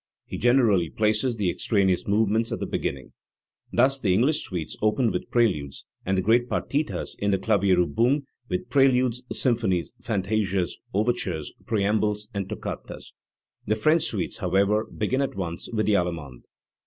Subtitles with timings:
[0.25, 3.13] He generally places the extraneous movements at the beginning.
[3.71, 8.71] Thus the English suites open with preludes, and the great partitas in the Klavierilbung with
[8.71, 13.13] preludes, symphonies, fantasias,, overtures, preambles and toccatas;
[13.67, 16.45] the French suites, however, begin at once with the allemande.